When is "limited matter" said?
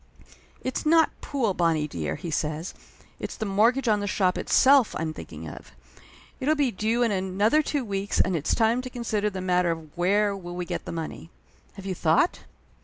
9.69-9.89